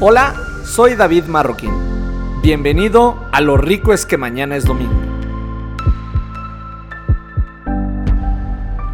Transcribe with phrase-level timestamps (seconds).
[0.00, 2.40] Hola, soy David Marroquín.
[2.40, 4.94] Bienvenido a Lo rico es que mañana es domingo.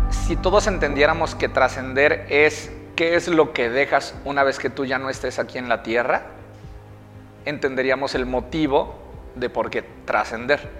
[0.08, 4.86] Si todos entendiéramos que trascender es qué es lo que dejas una vez que tú
[4.86, 6.22] ya no estés aquí en la tierra,
[7.44, 8.94] entenderíamos el motivo
[9.34, 10.70] de por qué trascender.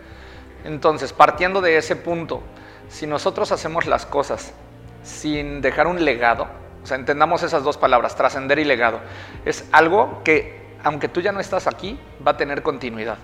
[0.65, 2.43] Entonces, partiendo de ese punto,
[2.89, 4.55] si nosotros hacemos las cosas
[5.03, 9.01] sin dejar un legado, o sea, entendamos esas dos palabras, trascender y legado.
[9.47, 13.17] Es algo que, aunque tú ya no estás aquí, va a tener continuidad.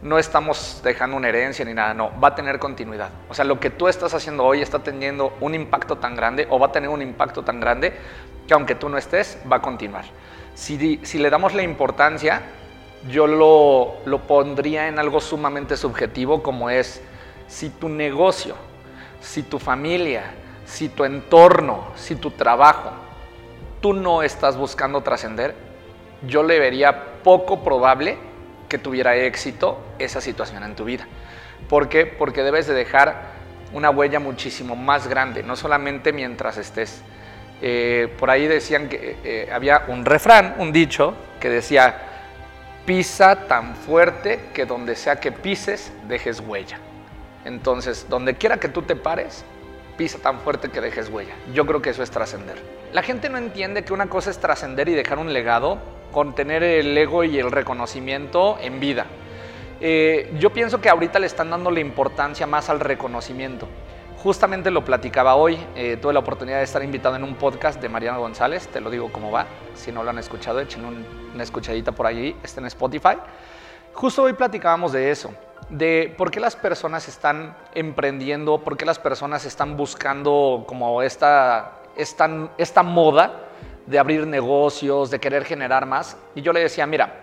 [0.00, 3.10] No estamos dejando una herencia ni nada, no, va a tener continuidad.
[3.28, 6.58] O sea, lo que tú estás haciendo hoy está teniendo un impacto tan grande o
[6.58, 7.92] va a tener un impacto tan grande
[8.48, 10.06] que aunque tú no estés, va a continuar.
[10.54, 12.40] Si, si le damos la importancia,
[13.10, 17.02] yo lo, lo pondría en algo sumamente subjetivo como es
[17.46, 18.54] si tu negocio,
[19.20, 20.34] si tu familia,
[20.72, 22.92] si tu entorno, si tu trabajo,
[23.82, 25.54] tú no estás buscando trascender,
[26.26, 28.16] yo le vería poco probable
[28.70, 31.06] que tuviera éxito esa situación en tu vida.
[31.68, 32.06] ¿Por qué?
[32.06, 33.32] Porque debes de dejar
[33.74, 37.02] una huella muchísimo más grande, no solamente mientras estés.
[37.60, 41.96] Eh, por ahí decían que eh, había un refrán, un dicho, que decía,
[42.86, 46.78] pisa tan fuerte que donde sea que pises, dejes huella.
[47.44, 49.44] Entonces, donde quiera que tú te pares,
[49.96, 51.34] pisa tan fuerte que dejes huella.
[51.52, 52.56] Yo creo que eso es trascender.
[52.92, 55.78] La gente no entiende que una cosa es trascender y dejar un legado
[56.12, 59.06] con tener el ego y el reconocimiento en vida.
[59.80, 63.66] Eh, yo pienso que ahorita le están dando la importancia más al reconocimiento.
[64.18, 67.88] Justamente lo platicaba hoy, eh, tuve la oportunidad de estar invitado en un podcast de
[67.88, 70.84] Mariana González, te lo digo cómo va, si no lo han escuchado, echen
[71.34, 73.16] una escuchadita por ahí, está en Spotify.
[73.92, 75.34] Justo hoy platicábamos de eso,
[75.68, 81.72] de por qué las personas están emprendiendo, por qué las personas están buscando como esta,
[81.96, 83.48] esta, esta moda
[83.86, 86.16] de abrir negocios, de querer generar más.
[86.34, 87.14] Y yo le decía, mira,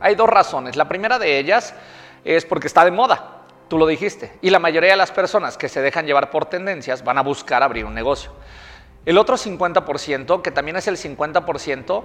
[0.00, 0.76] hay dos razones.
[0.76, 1.74] La primera de ellas
[2.24, 4.32] es porque está de moda, tú lo dijiste.
[4.42, 7.62] Y la mayoría de las personas que se dejan llevar por tendencias van a buscar
[7.62, 8.32] abrir un negocio.
[9.04, 12.02] El otro 50%, que también es el 50%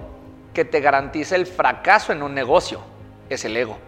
[0.52, 2.80] que te garantiza el fracaso en un negocio,
[3.28, 3.78] es el ego.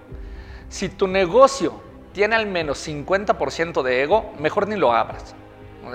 [0.72, 1.82] Si tu negocio
[2.14, 5.34] tiene al menos 50% de ego, mejor ni lo abras.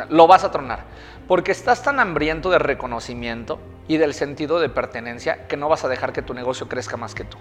[0.10, 0.84] Lo vas a tronar.
[1.28, 5.88] Porque estás tan hambriento de reconocimiento y del sentido de pertenencia que no vas a
[5.88, 7.40] dejar que tu negocio crezca más que tú.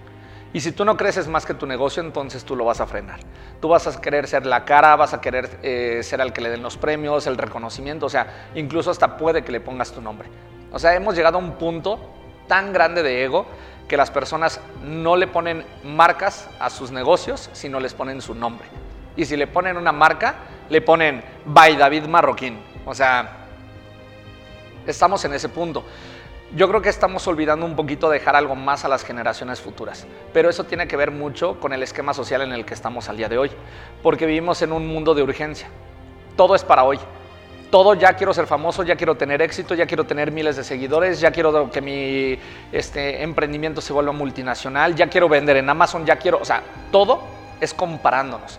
[0.54, 3.20] Y si tú no creces más que tu negocio, entonces tú lo vas a frenar.
[3.60, 6.48] Tú vas a querer ser la cara, vas a querer eh, ser al que le
[6.48, 10.30] den los premios, el reconocimiento, o sea, incluso hasta puede que le pongas tu nombre.
[10.72, 12.00] O sea, hemos llegado a un punto
[12.48, 13.46] tan grande de ego
[13.88, 18.66] que las personas no le ponen marcas a sus negocios, sino les ponen su nombre.
[19.16, 20.34] Y si le ponen una marca,
[20.68, 22.58] le ponen by David Marroquín.
[22.84, 23.46] O sea,
[24.86, 25.84] estamos en ese punto.
[26.54, 30.48] Yo creo que estamos olvidando un poquito dejar algo más a las generaciones futuras, pero
[30.48, 33.28] eso tiene que ver mucho con el esquema social en el que estamos al día
[33.28, 33.50] de hoy,
[34.02, 35.68] porque vivimos en un mundo de urgencia.
[36.36, 37.00] Todo es para hoy
[37.70, 41.20] todo ya quiero ser famoso, ya quiero tener éxito, ya quiero tener miles de seguidores,
[41.20, 42.38] ya quiero que mi
[42.72, 47.22] este, emprendimiento se vuelva multinacional, ya quiero vender en Amazon, ya quiero, o sea, todo
[47.60, 48.58] es comparándonos.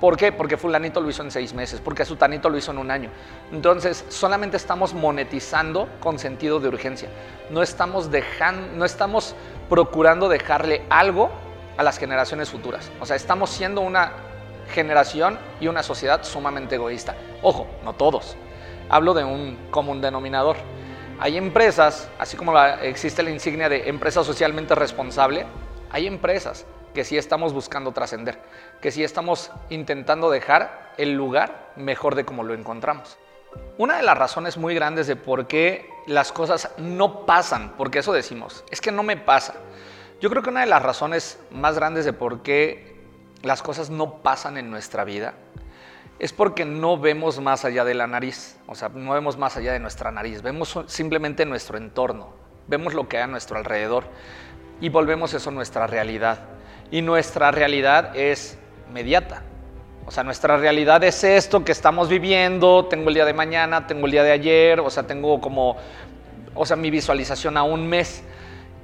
[0.00, 0.30] ¿Por qué?
[0.30, 3.08] Porque fulanito lo hizo en seis meses, porque sutanito lo hizo en un año.
[3.50, 7.08] Entonces, solamente estamos monetizando con sentido de urgencia.
[7.48, 9.34] No estamos dejando, no estamos
[9.70, 11.30] procurando dejarle algo
[11.78, 12.90] a las generaciones futuras.
[13.00, 14.12] O sea, estamos siendo una
[14.70, 17.14] generación y una sociedad sumamente egoísta.
[17.42, 18.36] Ojo, no todos.
[18.88, 20.56] Hablo de un común denominador.
[21.18, 25.46] Hay empresas, así como existe la insignia de empresa socialmente responsable,
[25.90, 28.38] hay empresas que sí estamos buscando trascender,
[28.80, 33.18] que sí estamos intentando dejar el lugar mejor de como lo encontramos.
[33.78, 38.12] Una de las razones muy grandes de por qué las cosas no pasan, porque eso
[38.12, 39.54] decimos, es que no me pasa.
[40.20, 42.95] Yo creo que una de las razones más grandes de por qué
[43.42, 45.34] las cosas no pasan en nuestra vida
[46.18, 49.72] es porque no vemos más allá de la nariz, o sea, no vemos más allá
[49.72, 52.30] de nuestra nariz, vemos simplemente nuestro entorno,
[52.68, 54.04] vemos lo que hay a nuestro alrededor
[54.80, 56.40] y volvemos eso nuestra realidad.
[56.90, 58.58] Y nuestra realidad es
[58.92, 59.42] mediata.
[60.06, 64.06] O sea, nuestra realidad es esto que estamos viviendo, tengo el día de mañana, tengo
[64.06, 65.76] el día de ayer, o sea, tengo como,
[66.54, 68.22] o sea, mi visualización a un mes.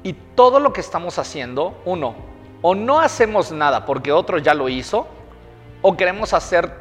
[0.02, 2.16] Y todo lo que estamos haciendo, uno,
[2.62, 5.08] o no hacemos nada porque otro ya lo hizo,
[5.82, 6.72] o queremos hacer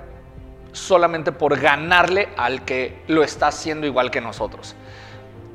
[0.72, 4.76] solamente por ganarle al que lo está haciendo igual que nosotros.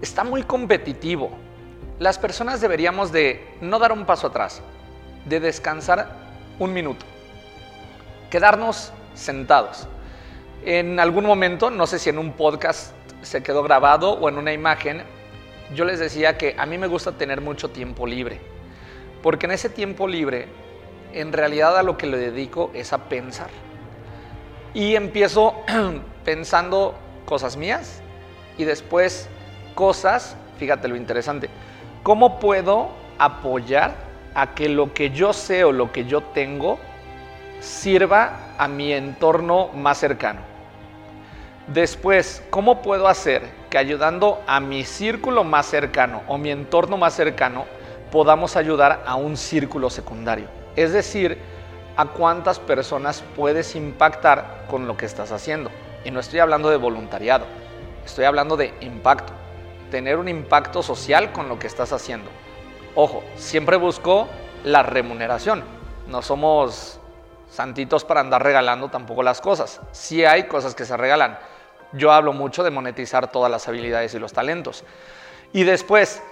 [0.02, 1.30] Está muy competitivo.
[1.98, 4.60] Las personas deberíamos de no dar un paso atrás,
[5.24, 6.10] de descansar
[6.58, 7.06] un minuto,
[8.28, 9.88] quedarnos sentados.
[10.64, 14.52] En algún momento, no sé si en un podcast se quedó grabado o en una
[14.52, 15.02] imagen,
[15.74, 18.55] yo les decía que a mí me gusta tener mucho tiempo libre
[19.26, 20.46] Porque en ese tiempo libre,
[21.12, 23.48] en realidad a lo que le dedico es a pensar.
[24.72, 25.52] Y empiezo
[26.24, 26.94] pensando
[27.24, 28.02] cosas mías
[28.56, 29.28] y después
[29.74, 31.50] cosas, fíjate lo interesante,
[32.04, 33.96] ¿cómo puedo apoyar
[34.36, 36.78] a que lo que yo sé o lo que yo tengo
[37.58, 40.38] sirva a mi entorno más cercano?
[41.66, 47.14] Después, ¿cómo puedo hacer que ayudando a mi círculo más cercano o mi entorno más
[47.14, 47.64] cercano
[48.10, 50.48] podamos ayudar a un círculo secundario?
[50.76, 51.38] Es decir,
[51.96, 55.70] a cuántas personas puedes impactar con lo que estás haciendo.
[56.04, 57.46] Y no estoy hablando de voluntariado,
[58.04, 59.32] estoy hablando de impacto.
[59.90, 62.30] Tener un impacto social con lo que estás haciendo.
[62.94, 64.28] Ojo, siempre busco
[64.64, 65.64] la remuneración.
[66.06, 67.00] No somos
[67.48, 69.80] santitos para andar regalando tampoco las cosas.
[69.92, 71.38] Sí hay cosas que se regalan.
[71.92, 74.84] Yo hablo mucho de monetizar todas las habilidades y los talentos.
[75.52, 76.22] Y después,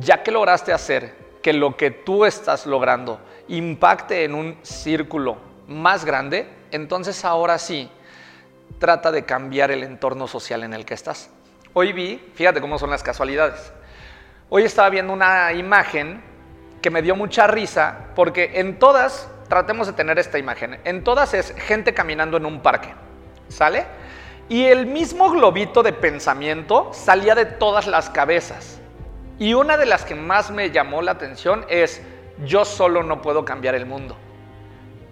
[0.00, 5.36] ya que lograste hacer que lo que tú estás logrando impacte en un círculo
[5.68, 7.90] más grande, entonces ahora sí,
[8.78, 11.30] trata de cambiar el entorno social en el que estás.
[11.74, 13.72] Hoy vi, fíjate cómo son las casualidades.
[14.48, 16.22] Hoy estaba viendo una imagen
[16.82, 21.34] que me dio mucha risa porque en todas, tratemos de tener esta imagen, en todas
[21.34, 22.92] es gente caminando en un parque,
[23.48, 23.86] ¿sale?
[24.48, 28.80] Y el mismo globito de pensamiento salía de todas las cabezas.
[29.38, 32.02] Y una de las que más me llamó la atención es,
[32.44, 34.16] yo solo no puedo cambiar el mundo.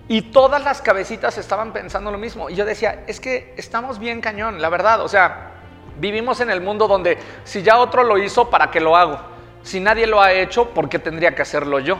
[0.08, 2.50] Y todas las cabecitas estaban pensando lo mismo.
[2.50, 5.00] Y yo decía, es que estamos bien cañón, la verdad.
[5.00, 5.52] O sea,
[5.98, 9.18] vivimos en el mundo donde si ya otro lo hizo, ¿para qué lo hago?
[9.62, 11.98] Si nadie lo ha hecho, ¿por qué tendría que hacerlo yo?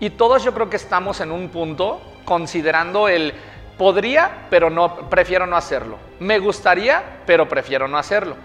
[0.00, 3.34] Y todos yo creo que estamos en un punto considerando el
[3.76, 5.98] podría, pero no prefiero no hacerlo.
[6.18, 8.36] Me gustaría, pero prefiero no hacerlo.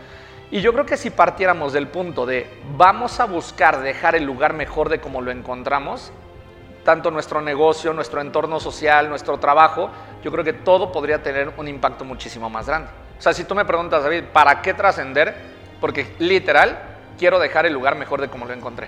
[0.51, 2.47] Y yo creo que si partiéramos del punto de
[2.77, 6.11] vamos a buscar dejar el lugar mejor de como lo encontramos,
[6.83, 9.89] tanto nuestro negocio, nuestro entorno social, nuestro trabajo,
[10.23, 12.89] yo creo que todo podría tener un impacto muchísimo más grande.
[13.17, 15.35] O sea, si tú me preguntas, David, ¿para qué trascender?
[15.81, 16.77] Porque literal
[17.17, 18.87] quiero dejar el lugar mejor de como lo encontré.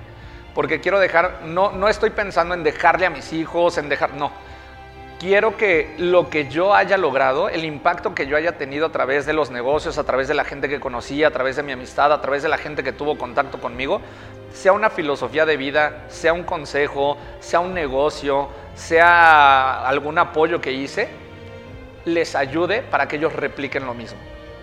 [0.53, 4.31] Porque quiero dejar, no, no estoy pensando en dejarle a mis hijos, en dejar, no
[5.19, 9.25] quiero que lo que yo haya logrado, el impacto que yo haya tenido a través
[9.25, 12.11] de los negocios, a través de la gente que conocí, a través de mi amistad,
[12.13, 14.01] a través de la gente que tuvo contacto conmigo,
[14.53, 20.71] sea una filosofía de vida, sea un consejo, sea un negocio, sea algún apoyo que
[20.71, 21.09] hice,
[22.05, 24.19] les ayude para que ellos repliquen lo mismo.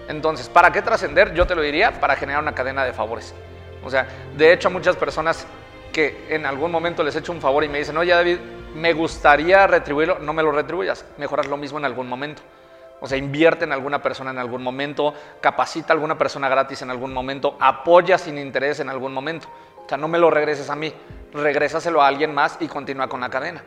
[0.08, 1.34] Entonces, ¿para qué trascender?
[1.34, 3.34] Yo te lo diría, para generar una cadena de favores.
[3.84, 4.06] O sea,
[4.36, 5.46] de hecho, muchas personas
[5.92, 8.38] que en algún momento les he hecho un favor y me dicen, oye David,
[8.74, 12.42] me gustaría retribuirlo, no me lo retribuyas, mejoras lo mismo en algún momento.
[13.00, 16.90] O sea, invierte en alguna persona en algún momento, capacita a alguna persona gratis en
[16.90, 19.48] algún momento, apoya sin interés en algún momento.
[19.84, 20.92] O sea, no me lo regreses a mí,
[21.32, 23.62] regrésaselo a alguien más y continúa con la cadena.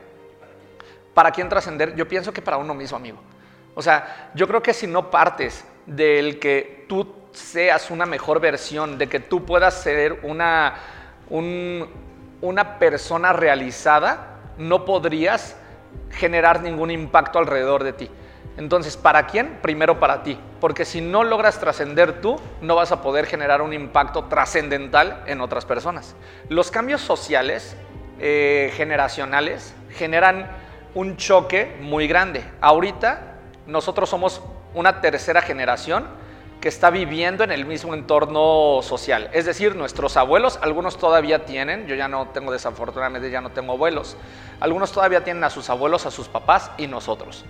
[1.13, 1.95] ¿Para quién trascender?
[1.95, 3.19] Yo pienso que para uno mismo, amigo.
[3.75, 8.98] O sea, yo creo que si no partes del que tú seas una mejor versión,
[8.98, 10.75] de que tú puedas ser una,
[11.30, 15.56] una persona realizada, no podrías
[16.12, 18.09] generar ningún impacto alrededor de ti.
[18.57, 19.59] Entonces, ¿para quién?
[19.62, 23.71] Primero para ti, porque si no logras trascender tú, no vas a poder generar un
[23.71, 26.15] impacto trascendental en otras personas.
[26.50, 27.75] Los cambios sociales,
[28.19, 30.50] eh, generacionales, generan
[30.96, 32.43] un choque muy grande.
[32.60, 33.36] Ahorita
[33.67, 34.41] nosotros somos
[34.74, 36.05] una tercera generación
[36.62, 39.30] que está viviendo en el mismo entorno social.
[39.32, 43.74] Es decir, nuestros abuelos, algunos todavía tienen, yo ya no tengo desafortunadamente, ya no tengo
[43.74, 44.18] abuelos,
[44.60, 47.46] algunos todavía tienen a sus abuelos, a sus papás y nosotros.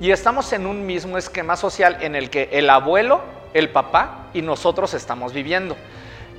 [0.00, 3.20] Y estamos en un mismo esquema social en el que el abuelo,
[3.52, 5.76] el papá y nosotros estamos viviendo.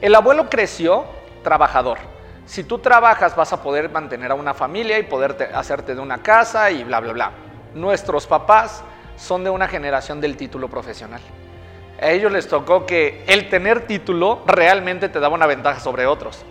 [0.02, 1.06] El abuelo creció
[1.44, 2.00] trabajador.
[2.46, 6.20] Si tú trabajas vas a poder mantener a una familia y poder hacerte de una
[6.20, 7.32] casa y bla, bla, bla.
[7.74, 8.84] Nuestros papás
[9.18, 11.22] son de una generación del título profesional.
[12.02, 16.46] A ellos les tocó que el tener título realmente te daba una ventaja sobre otros.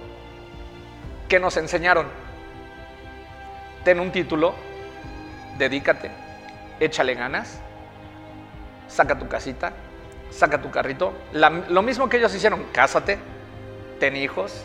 [1.29, 2.07] ¿Qué nos enseñaron?
[3.85, 4.55] Ten un título,
[5.57, 6.11] dedícate,
[6.81, 7.61] échale ganas,
[8.89, 9.73] saca tu casita,
[10.31, 11.13] saca tu carrito.
[11.33, 13.19] lo mismo que ellos hicieron, cásate,
[14.01, 14.65] ten hijos.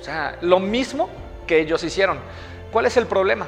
[0.00, 1.10] O sea, lo mismo
[1.46, 2.18] que ellos hicieron.
[2.72, 3.46] ¿Cuál es el problema?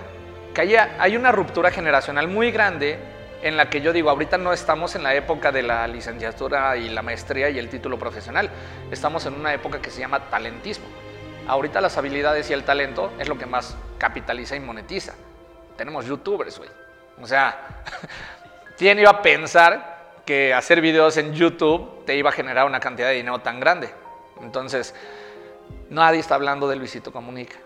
[0.52, 2.98] Que hay una ruptura generacional muy grande
[3.42, 6.88] en la que yo digo, ahorita no estamos en la época de la licenciatura y
[6.88, 8.48] la maestría y el título profesional,
[8.90, 10.86] estamos en una época que se llama talentismo.
[11.48, 15.14] Ahorita las habilidades y el talento es lo que más capitaliza y monetiza.
[15.76, 16.70] Tenemos youtubers, güey.
[17.20, 17.82] O sea,
[18.78, 23.08] ¿quién iba a pensar que hacer videos en YouTube te iba a generar una cantidad
[23.08, 23.90] de dinero tan grande?
[24.40, 24.94] Entonces,
[25.90, 27.56] nadie está hablando de Luisito Comunica.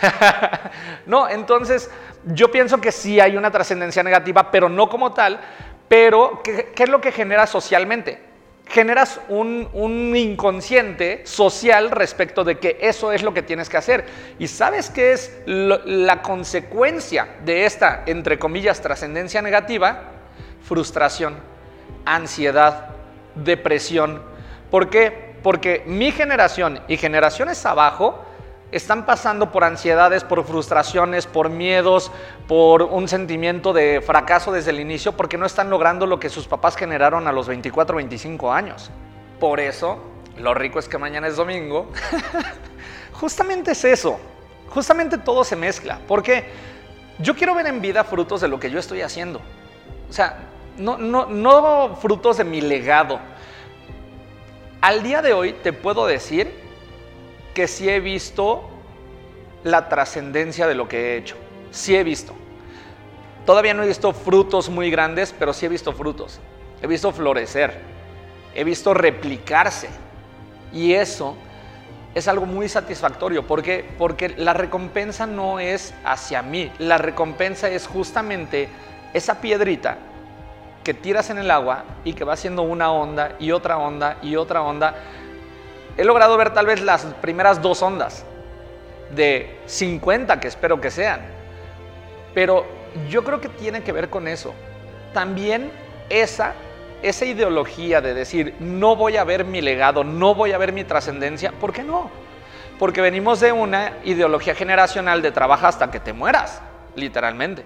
[1.06, 1.90] no, entonces
[2.26, 5.40] yo pienso que sí hay una trascendencia negativa, pero no como tal.
[5.88, 8.32] Pero, ¿qué, es lo que genera socialmente?
[8.64, 14.06] generas un, inconsciente social respecto de que eso es lo que tienes que hacer.
[14.38, 20.04] ¿Y sabes qué es la consecuencia de esta, entre comillas, trascendencia negativa?
[20.62, 21.36] Frustración,
[22.06, 22.90] ansiedad,
[23.34, 24.22] depresión.
[24.70, 25.34] ¿Por qué?
[25.42, 28.24] Porque mi generación y generaciones abajo
[28.72, 32.10] están pasando por ansiedades, por frustraciones, por miedos,
[32.48, 36.48] por un sentimiento de fracaso desde el inicio, porque no están logrando lo que sus
[36.48, 38.90] papás generaron a los 24, 25 años.
[39.38, 39.98] Por eso,
[40.38, 41.90] lo rico es que mañana es domingo.
[43.12, 44.18] Justamente es eso.
[44.70, 46.00] Justamente todo se mezcla.
[46.08, 46.46] Porque
[47.18, 49.40] yo quiero ver en vida frutos de lo que yo estoy haciendo.
[50.08, 50.38] O sea,
[50.78, 53.20] no, no, no frutos de mi legado.
[54.80, 56.61] Al día de hoy te puedo decir
[57.54, 58.68] que sí he visto
[59.64, 61.36] la trascendencia de lo que he hecho.
[61.70, 62.34] Sí he visto.
[63.46, 66.40] Todavía no he visto frutos muy grandes, pero sí he visto frutos.
[66.80, 67.80] He visto florecer.
[68.54, 69.88] He visto replicarse.
[70.72, 71.36] Y eso
[72.14, 73.46] es algo muy satisfactorio.
[73.46, 73.88] ¿Por qué?
[73.98, 76.70] Porque la recompensa no es hacia mí.
[76.78, 78.68] La recompensa es justamente
[79.12, 79.98] esa piedrita
[80.84, 84.36] que tiras en el agua y que va haciendo una onda y otra onda y
[84.36, 84.96] otra onda
[85.96, 88.24] He logrado ver tal vez las primeras dos ondas
[89.14, 91.20] de 50 que espero que sean.
[92.34, 92.66] Pero
[93.08, 94.54] yo creo que tiene que ver con eso.
[95.12, 95.70] También
[96.08, 96.54] esa,
[97.02, 100.84] esa ideología de decir, no voy a ver mi legado, no voy a ver mi
[100.84, 102.10] trascendencia, ¿por qué no?
[102.78, 106.62] Porque venimos de una ideología generacional de trabaja hasta que te mueras,
[106.96, 107.64] literalmente.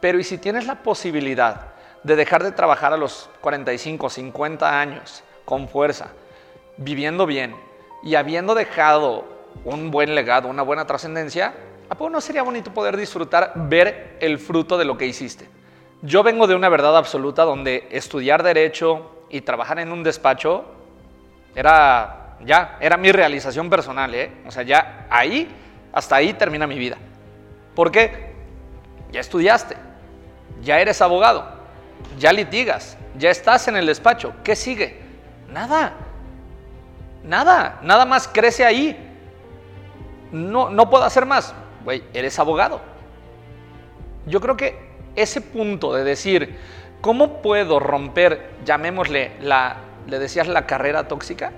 [0.00, 1.72] Pero ¿y si tienes la posibilidad
[2.04, 6.08] de dejar de trabajar a los 45, 50 años con fuerza?
[6.78, 7.54] Viviendo bien
[8.02, 9.24] y habiendo dejado
[9.64, 11.54] un buen legado, una buena trascendencia,
[11.88, 15.48] ¿a poco no sería bonito poder disfrutar, ver el fruto de lo que hiciste?
[16.02, 20.64] Yo vengo de una verdad absoluta donde estudiar derecho y trabajar en un despacho
[21.54, 24.30] era ya, era mi realización personal, ¿eh?
[24.46, 25.48] O sea, ya ahí,
[25.92, 26.96] hasta ahí termina mi vida.
[27.74, 28.32] ¿Por qué?
[29.10, 29.76] Ya estudiaste,
[30.62, 31.48] ya eres abogado,
[32.18, 34.34] ya litigas, ya estás en el despacho.
[34.44, 35.00] ¿Qué sigue?
[35.50, 36.07] Nada.
[37.22, 38.96] Nada, nada más crece ahí.
[40.32, 41.54] No, no puedo hacer más.
[41.84, 42.80] Güey, eres abogado.
[44.26, 46.56] Yo creo que ese punto de decir,
[47.00, 51.52] ¿cómo puedo romper, llamémosle, la, le decías la carrera tóxica?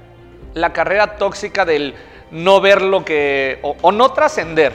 [0.54, 1.94] La carrera tóxica del
[2.30, 4.72] no ver lo que, o, o no trascender,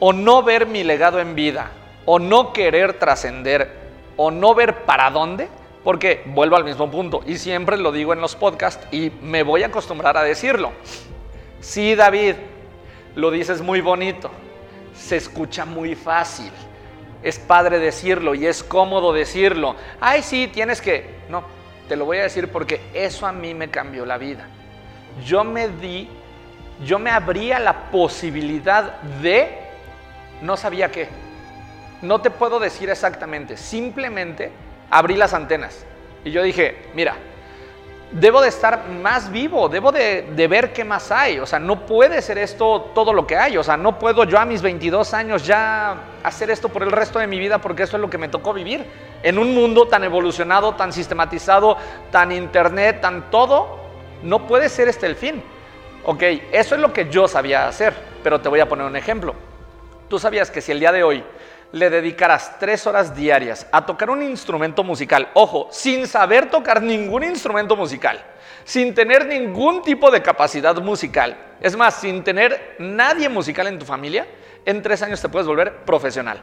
[0.00, 1.70] o no ver mi legado en vida,
[2.04, 3.70] o no querer trascender,
[4.16, 5.48] o no ver para dónde.
[5.84, 9.62] Porque vuelvo al mismo punto y siempre lo digo en los podcasts y me voy
[9.62, 10.72] a acostumbrar a decirlo.
[11.60, 12.34] Sí, David,
[13.14, 14.30] lo dices muy bonito,
[14.94, 16.52] se escucha muy fácil,
[17.22, 19.76] es padre decirlo y es cómodo decirlo.
[20.00, 21.18] Ay, sí, tienes que...
[21.28, 21.44] No,
[21.88, 24.46] te lo voy a decir porque eso a mí me cambió la vida.
[25.24, 26.08] Yo me di,
[26.84, 29.58] yo me abría la posibilidad de...
[30.42, 31.08] No sabía qué.
[32.02, 34.52] No te puedo decir exactamente, simplemente
[34.90, 35.84] abrí las antenas.
[36.24, 37.16] Y yo dije, mira,
[38.10, 41.38] debo de estar más vivo, debo de, ver qué más hay.
[41.38, 43.56] O sea, no puede ser esto todo lo que hay.
[43.56, 47.18] O sea, no puedo yo a mis 22 años ya hacer esto por el resto
[47.18, 48.84] de mi vida porque eso es lo que me tocó vivir.
[49.22, 51.76] En un mundo tan evolucionado, tan sistematizado,
[52.10, 53.80] tan internet, tan todo,
[54.22, 55.42] no puede ser este el fin.
[56.04, 57.92] Ok, eso es lo que yo sabía hacer,
[58.22, 59.34] pero te voy a poner un ejemplo.
[60.08, 61.22] Tú sabías que si el día de hoy
[61.72, 67.24] le dedicarás tres horas diarias a tocar un instrumento musical, ojo, sin saber tocar ningún
[67.24, 68.22] instrumento musical,
[68.64, 73.84] sin tener ningún tipo de capacidad musical, es más, sin tener nadie musical en tu
[73.84, 74.26] familia,
[74.64, 76.42] en tres años te puedes volver profesional,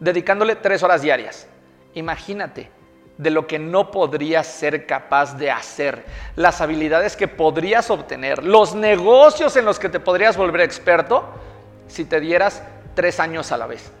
[0.00, 1.46] dedicándole tres horas diarias.
[1.94, 2.70] Imagínate
[3.16, 6.04] de lo que no podrías ser capaz de hacer,
[6.36, 11.28] las habilidades que podrías obtener, los negocios en los que te podrías volver experto
[11.86, 12.62] si te dieras
[12.94, 13.92] tres años a la vez.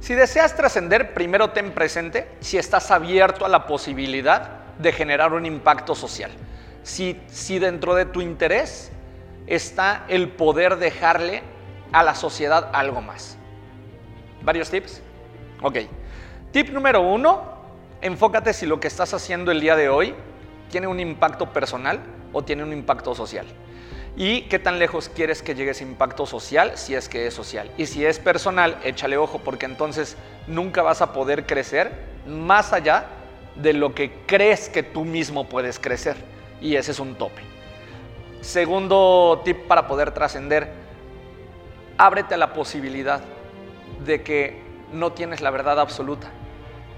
[0.00, 5.44] Si deseas trascender, primero ten presente si estás abierto a la posibilidad de generar un
[5.44, 6.30] impacto social.
[6.82, 8.90] Si, si dentro de tu interés
[9.46, 11.42] está el poder dejarle
[11.92, 13.36] a la sociedad algo más.
[14.42, 15.02] ¿Varios tips?
[15.62, 15.76] Ok.
[16.50, 17.42] Tip número uno,
[18.00, 20.14] enfócate si lo que estás haciendo el día de hoy
[20.70, 22.00] tiene un impacto personal
[22.32, 23.46] o tiene un impacto social
[24.16, 27.70] y qué tan lejos quieres que llegue ese impacto social si es que es social.
[27.76, 31.92] Y si es personal, échale ojo porque entonces nunca vas a poder crecer
[32.26, 33.06] más allá
[33.54, 36.16] de lo que crees que tú mismo puedes crecer.
[36.60, 37.42] Y ese es un tope.
[38.40, 40.72] Segundo tip para poder trascender,
[41.98, 43.20] ábrete a la posibilidad
[44.04, 44.62] de que
[44.92, 46.30] no tienes la verdad absoluta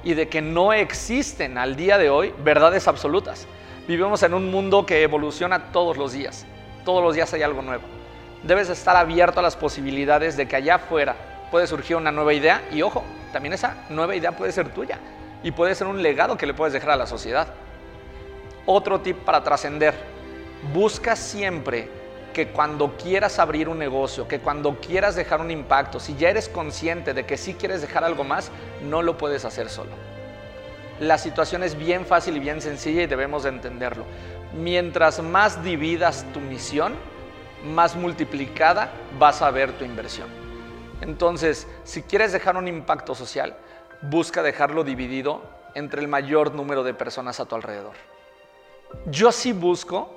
[0.05, 3.47] y de que no existen al día de hoy verdades absolutas.
[3.87, 6.47] Vivimos en un mundo que evoluciona todos los días.
[6.85, 7.85] Todos los días hay algo nuevo.
[8.43, 11.15] Debes estar abierto a las posibilidades de que allá afuera
[11.51, 14.99] puede surgir una nueva idea y ojo, también esa nueva idea puede ser tuya
[15.43, 17.49] y puede ser un legado que le puedes dejar a la sociedad.
[18.67, 19.95] Otro tip para trascender,
[20.73, 21.89] busca siempre
[22.33, 26.49] que cuando quieras abrir un negocio, que cuando quieras dejar un impacto, si ya eres
[26.49, 28.51] consciente de que sí quieres dejar algo más,
[28.83, 29.91] no lo puedes hacer solo.
[31.03, 34.05] La situación es bien fácil y bien sencilla y debemos de entenderlo.
[34.55, 36.95] Mientras más dividas tu misión,
[37.65, 40.29] más multiplicada vas a ver tu inversión.
[41.01, 43.57] Entonces, si quieres dejar un impacto social,
[44.03, 45.43] busca dejarlo dividido
[45.75, 47.95] entre el mayor número de personas a tu alrededor.
[49.07, 50.09] Yo sí busco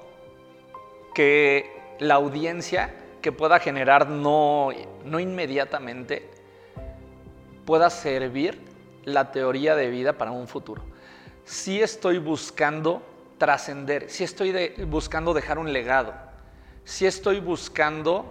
[1.15, 4.69] que la audiencia que pueda generar no,
[5.03, 6.29] no inmediatamente
[7.65, 8.74] pueda servir
[9.05, 10.83] la teoría de vida para un futuro.
[11.45, 13.01] Si estoy buscando
[13.37, 16.13] trascender, si estoy buscando dejar un legado,
[16.83, 18.25] si estoy buscando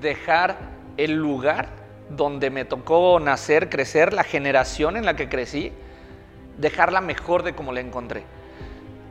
[0.00, 0.56] dejar
[0.96, 1.68] el lugar
[2.08, 5.72] donde me tocó nacer, crecer, la generación en la que crecí,
[6.58, 8.24] dejarla mejor de como la encontré.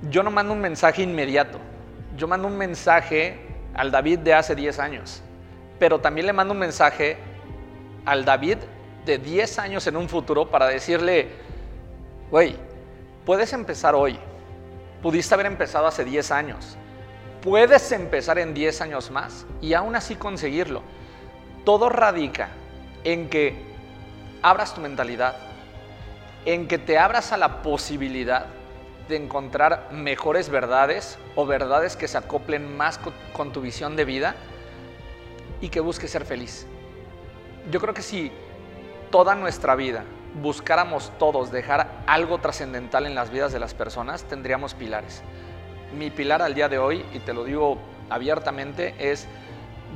[0.10, 1.60] Yo no mando un mensaje inmediato,
[2.18, 3.40] yo mando un mensaje
[3.74, 5.22] al David de hace 10 años,
[5.80, 7.18] pero también le mando un mensaje
[8.06, 8.58] al David
[9.06, 11.30] de 10 años en un futuro para decirle,
[12.30, 12.56] güey,
[13.26, 14.20] puedes empezar hoy,
[15.02, 16.78] pudiste haber empezado hace 10 años,
[17.42, 20.84] puedes empezar en 10 años más y aún así conseguirlo.
[21.66, 22.50] Todo radica
[23.04, 23.56] en que
[24.42, 25.36] abras tu mentalidad,
[26.46, 28.48] en que te abras a la posibilidad
[29.08, 33.00] de encontrar mejores verdades o verdades que se acoplen más
[33.34, 34.36] con, tu visión de vida
[35.60, 36.66] y que busques ser feliz.
[37.70, 38.32] Yo creo que si
[39.12, 40.04] toda nuestra vida
[40.42, 45.22] buscáramos todos dejar algo trascendental en las vidas de las personas, tendríamos pilares.
[45.98, 47.78] Mi pilar al día de hoy, y te lo digo
[48.10, 49.28] abiertamente, es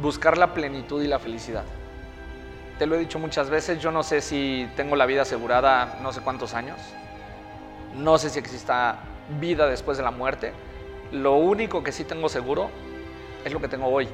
[0.01, 1.63] buscar la plenitud y la felicidad.
[2.77, 6.11] Te lo he dicho muchas veces, yo no sé si tengo la vida asegurada no
[6.11, 6.77] sé cuántos años,
[7.95, 8.97] no sé si exista
[9.39, 10.51] vida después de la muerte.
[11.13, 12.69] Lo único que sí tengo seguro
[13.45, 14.09] es lo que tengo hoy.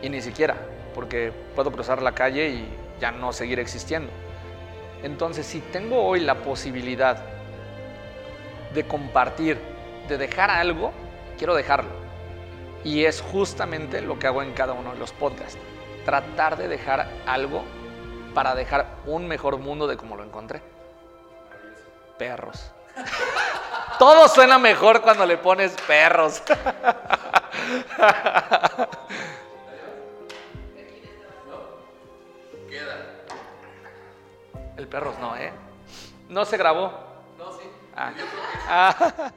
[0.00, 0.56] Y ni siquiera,
[0.94, 4.10] porque puedo cruzar la calle y ya no seguir existiendo.
[5.02, 7.22] Entonces, si tengo hoy la posibilidad
[8.74, 9.58] de compartir,
[10.08, 10.92] de dejar algo,
[11.38, 11.90] quiero dejarlo.
[12.84, 15.58] Y es justamente lo que hago en cada uno de los podcasts.
[16.04, 17.64] Tratar de dejar algo
[18.34, 20.62] para dejar un mejor mundo de como lo encontré.
[22.18, 22.70] Perros.
[23.98, 26.42] Todo suena mejor cuando le pones perros.
[34.76, 35.52] El perros no, ¿eh?
[36.28, 36.92] No se grabó.
[37.38, 37.66] No, sí.
[37.96, 38.12] Ah.
[38.68, 39.32] Ah.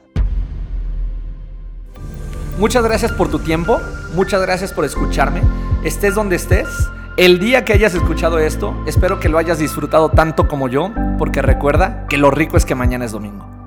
[2.58, 3.80] Muchas gracias por tu tiempo,
[4.12, 5.40] muchas gracias por escucharme.
[5.82, 6.68] Estés donde estés,
[7.16, 11.40] el día que hayas escuchado esto, espero que lo hayas disfrutado tanto como yo, porque
[11.40, 13.59] recuerda que lo rico es que mañana es domingo.